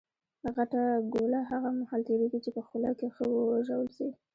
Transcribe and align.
غټه 0.55 0.81
ګوله 1.13 1.39
هغه 1.51 1.69
مهال 1.79 2.01
تېرېږي، 2.07 2.39
چي 2.45 2.51
په 2.55 2.61
خوله 2.67 2.89
کښي 2.99 3.07
ښه 3.15 3.23
وژول 3.53 3.87
سي. 3.97 4.07